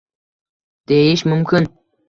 deyish 0.93 1.27
mumkin 1.31 1.71